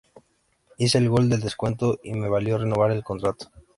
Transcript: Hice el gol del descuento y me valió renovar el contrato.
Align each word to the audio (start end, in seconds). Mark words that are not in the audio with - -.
Hice 0.79 0.97
el 0.97 1.09
gol 1.09 1.29
del 1.29 1.41
descuento 1.41 1.99
y 2.01 2.13
me 2.13 2.27
valió 2.27 2.57
renovar 2.57 2.89
el 2.89 3.03
contrato. 3.03 3.51